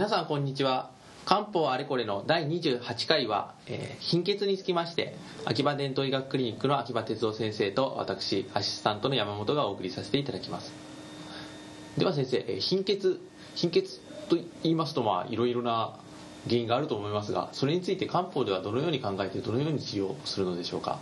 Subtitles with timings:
[0.00, 0.88] 皆さんこんにちは。
[1.26, 5.14] 漢方あれこれの第28回は、えー貧血につきまして
[5.44, 10.72] 秋葉伝統医学クリニックの秋葉哲夫先生と私アシスタントの山本がお送りさせていただきます。
[11.98, 13.20] では先生、えー貧血
[13.54, 14.00] 貧血
[14.30, 15.98] と言いますとまあいろいろな
[16.48, 20.98] 原因があると思いますがそれについて漢方ではどのように考えてどのように治療するのでしょうか？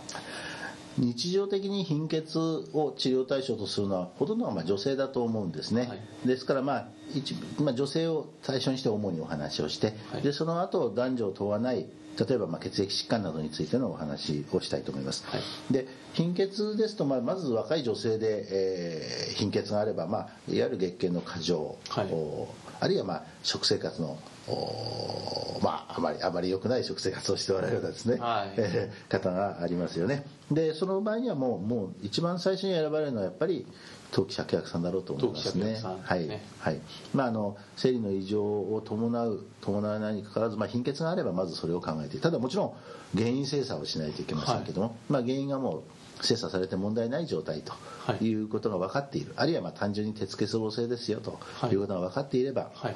[0.99, 6.27] 日常的に貧血を治療対象とするのはほとんどはまあ女性だと思うんですね、はい。
[6.27, 10.21] ですからまあ一まあ女性を対象にして主にお話をして、はい。
[10.21, 11.87] でその後男女を問わない
[12.19, 15.41] 例えばまあ血液疾患などについてのお話をしたいと思います、はい。
[15.71, 24.38] で貧血ですとまあまず若い女性で、えー貧血があれば、まあ、いわゆる月経の過剰、あるいはまあ食生活のお
[25.61, 28.53] まああまりあまり良くない食生活をしておられるようなですね、はい。
[28.57, 30.25] えー方がありますよね。
[30.51, 33.65] でその場合にはもうもう一番最初に選ばれるのはやっぱり
[34.11, 35.79] 当期芍薬さんだろうと思いますね。
[36.03, 36.43] はい、ね。
[36.59, 36.79] はい
[37.13, 42.73] まあ、あの生理の異常を伴う伴わないにかかわらず、まあ、貧血があればまずそれを考えてただもちろん
[43.17, 45.83] 原因精査をしないといけませんけども、まあ、原因がも
[46.21, 47.73] う精査されて問題ない状態と
[48.05, 48.25] はい。
[48.25, 52.95] いうことが分かっている、あるいはまあ単純に鉄欠乏性ですよとはいいうことが分かっていれば、はい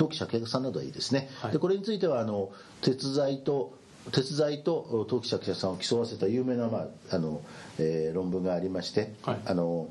[0.00, 1.52] 当期芍薬さんなどはいいですね、はい。
[1.52, 3.78] でこれについてはあの鉄剤と
[4.12, 7.42] 鉄剤と当期芍薬さんを競わせた有名な、まああの
[7.78, 9.40] えー論文がありまして、はい。
[9.44, 9.90] あの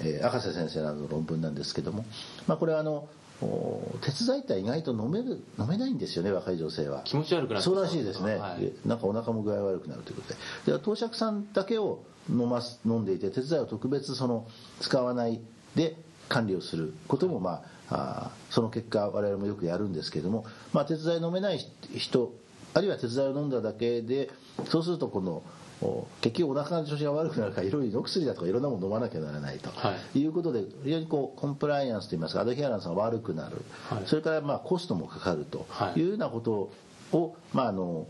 [0.00, 2.06] えー赤瀬先生などの論文なんですけども、
[2.46, 3.10] まあ、これはあの
[3.42, 7.02] お鉄剤って意外と飲める飲めないんですよね若い女性は。
[7.04, 8.88] 気持ち悪くなってそうらしいですね、はい。
[8.88, 10.28] なんかお腹も具合悪くなるということ
[10.70, 10.72] で。
[10.72, 14.46] で当釈酸だけを飲ます飲んでいて鉄剤を特別その
[14.80, 15.40] 使わない。
[15.74, 15.96] で
[16.32, 21.60] 管理をすることも、まあ、あーその結果我々もよくやるんですけれども、まあ、鉄剤飲めない
[21.96, 22.32] 人
[22.74, 24.30] あるいは鉄剤を飲んだだけで
[24.64, 25.42] そうするとこの
[25.82, 30.24] お結局お腹の調子が悪くなるからいろいろ胃の薬だとかいろんなもの飲まなきゃならないと、、はい。
[30.24, 34.02] うことで非常にこうコンプライアンスといいますかアドヘアランスが悪くなる、はい。
[34.06, 36.00] それからまあコストもかかるとはい。
[36.00, 36.70] いうようなこと
[37.16, 38.06] を、まああの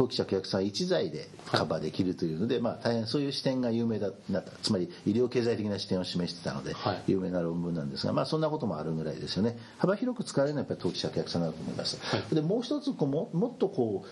[0.00, 4.52] お当期芍薬さん一剤でカバーできるというので、まあ、大変そういう視点が有名だなった。
[4.62, 7.02] つまり医療経済的な視点を示してたので、はい。
[7.06, 9.58] 有名な論文なんですが、まあ、そんなこともあるぐらいですよね。
[9.78, 12.34] 幅広く使われるのはやっぱり当期芍薬さんだと思います、はい。
[12.34, 14.04] でもう一つこうももっとこ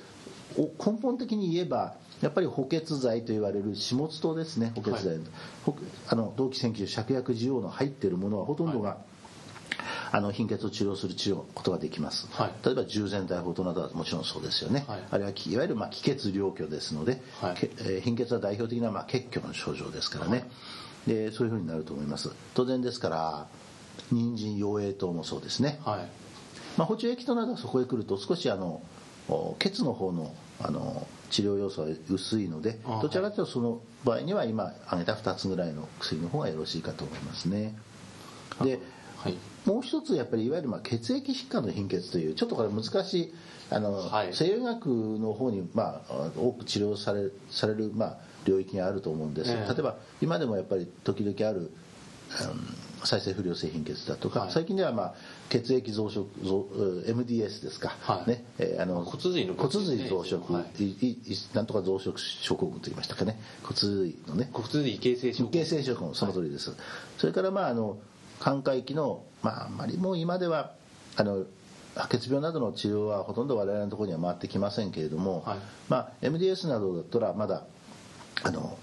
[0.57, 4.73] うお根本的に言えばやっぱり補欠剤と言われる始末糖ですね。
[4.75, 5.21] 補欠剤、
[6.09, 8.99] あの同期選挙芍薬需要の入っているものはほとんどが、
[10.11, 12.53] あの貧血を治療する治療ことができます、はい。
[12.65, 15.01] 例えば従前大法となどはもちろんそうですよね、はい。
[15.11, 17.57] あるいはきいわゆるまあ気血療虚ですので、はい。
[17.57, 20.49] けえー貧血は代表的なまあ血虚の症状ですからね、
[21.07, 22.31] でそういうふうになると思います。
[22.55, 23.47] 当然ですから
[24.11, 26.09] 人参養栄糖もそうですね、はい。
[26.77, 28.83] まあ、補充液となどはそこへ来ると少しあの
[29.29, 37.77] お血の方のあの治療要素は薄いのであどちらかというとその場合には今挙げた2つぐらいの薬の方がよろしいかと思いますね。
[38.63, 38.81] で
[39.19, 39.37] はい
[39.69, 43.35] もう一つやっぱりいわゆるまあ血液疾患の貧血というちょっとこれ難しい
[43.71, 44.33] あの、はい。
[44.33, 49.69] 西洋医学の方にまあ多く治療されされるまあ領域があると思うんです、ええ。
[49.69, 51.71] 例えば今でもやっぱり時々ある、うん
[53.05, 54.51] 再生不良性貧血だとか、はい。
[54.51, 55.15] 最近ではまあ
[55.51, 58.31] 血液増殖増うん MDS ですか、はい。
[58.31, 58.45] ね。
[58.59, 61.55] えーあの骨髄の骨髄増殖、はい。
[61.55, 63.39] なんとか増殖症候群と言いましたかね。
[63.63, 64.49] 骨髄のね。
[64.53, 65.33] 骨髄異形成
[65.83, 66.73] 症候群その通りです、
[67.19, 67.99] それからまああの
[68.41, 70.73] 寛解期のまああんまりもう今では
[71.17, 71.45] あの
[71.99, 75.59] 白血病などの治療はほとんど我々のところには回ってきませんけれども、はい。
[75.89, 77.65] まあ、MDS などだったらまだ
[78.45, 78.79] あの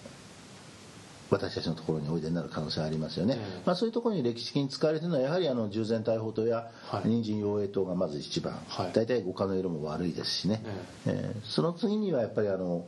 [1.31, 3.61] 私たちのところにおいでになる可能性がありますよね、ええ。
[3.65, 7.07] まあ、そういうところに歴史的に使われているのはやはりあの従前大砲糖やはい。
[7.07, 8.91] 人参養栄糖がまず一番、はい。
[8.93, 10.61] 大体五花の色も悪いですしね、
[11.07, 11.39] ええ。
[11.39, 12.85] ーその次にはやっぱりあの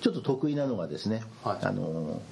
[0.00, 1.58] ちょっと得意なのがですね、はい。
[1.66, 2.22] あの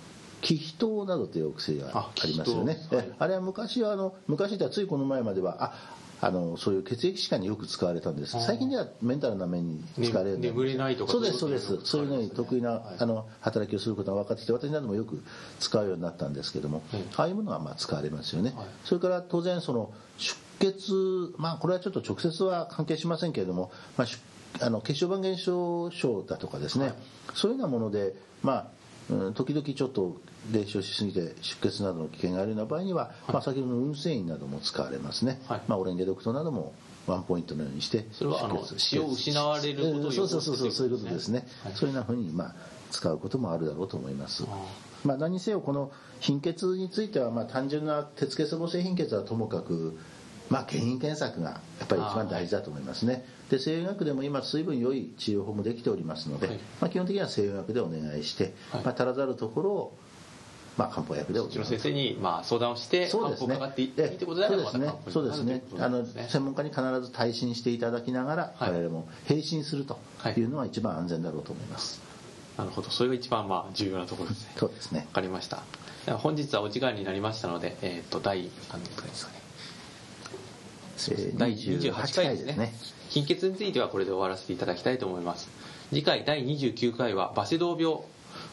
[0.42, 2.76] 気皮糖などというお薬がありますよね。
[2.91, 3.06] あはい。
[3.06, 8.32] えあれは昔はあの昔ではついこの前まではああのそういう血液疾患によく使われたんです。
[8.44, 11.12] 最近ではメンタルな面に使われるね眠れないとか。
[11.12, 11.78] そうですそうです。
[11.84, 12.97] そういうのに得意な、はい。
[12.98, 15.22] あの働きをすることが分かってきて私などもよく
[15.58, 18.66] 使うようになったんですけども、うんああいうものはまあ使われますよね、はい。
[18.84, 24.18] それから当然その出血まあこれはちょっと直接は関係しませんけれども、まあ、出
[24.60, 26.95] あの血小板減少症だとかですね、はい。
[27.34, 30.21] そういうようなものでまあうん時々ちょっと
[30.53, 35.63] 冷焼しすぎて出血などの危険があるような場合には、まあ、先ほどの運勢員なども使われますね、はい。
[35.69, 36.75] まあ、オレンゲドクトなども
[37.07, 41.72] ワンポイントのようにしてそれはあの出血血を失われることをそうそうそうそうそういうことですね、はい。
[41.75, 42.54] そういうふうにまあ
[42.91, 44.45] 使うこともあるだろうと思います。
[44.47, 44.47] あ。
[45.05, 45.91] まあ、何にせよこの
[46.21, 49.98] 貧血についてはまあ単純な鉄欠乏性貧血はともかく
[50.50, 53.24] まあ、原因検索がやっぱり一番大事だと思いますね。
[53.50, 56.56] で西洋医学でも今随分良い治療法もできておりますので、はい。
[56.80, 58.84] まあ、基本的には西洋医学でお願いして、はい。
[58.84, 59.98] まあ、足らざるところを
[60.78, 63.60] まあ、漢方薬で補ううちの先生にまあ相談をして漢方をそうですね。
[63.60, 64.94] かかっていってことであればそうですね。
[65.10, 65.62] そうですね。
[65.78, 68.72] あの専門家に必ず耐診していただきながら、はい。
[68.72, 69.98] 我々も並進すると
[70.34, 72.00] いうのは一番安全だろうと思います、
[72.56, 72.88] なるほど。
[72.91, 74.53] それが一番まあ重要なところですね。
[74.56, 75.00] そうですね。
[75.00, 75.62] わかりました。
[76.16, 79.38] 本日はお時間になりましたので、えっと第何回ですかね。
[79.38, 79.52] えー
[81.36, 82.54] 第28回ですね。
[82.54, 82.74] ね。
[83.09, 85.48] 貧血についてはこれで終わらせていただきたいと思います。
[85.91, 87.98] 次回第29回はバセドウ病。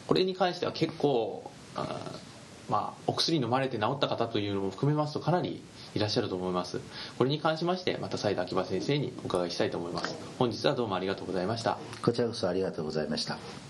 [0.06, 2.30] これに関しては結構あー
[2.70, 5.62] まあお薬飲まれて治った方というのも含めますとかなり
[5.94, 6.80] いらっしゃると思います。
[7.18, 10.14] これに関しましてまた再度秋葉先生にお伺いしたいと思います。
[10.38, 11.78] 本日はどうもありがとうございました。
[12.02, 13.69] こちらこそありがとうございました